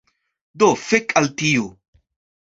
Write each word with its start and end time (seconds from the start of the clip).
Do 0.61 0.69
fek 0.85 1.13
al 1.21 1.29
tio 1.41 1.67